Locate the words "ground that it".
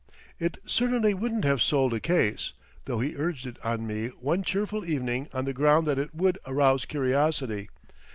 5.53-6.15